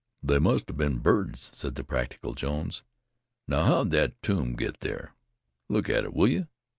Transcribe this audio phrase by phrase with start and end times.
[0.23, 2.81] "They must have been birds," said the practical Jones.
[3.47, 5.13] "Now, how'd that tomb ever get there?
[5.69, 6.47] Look at it, will you?"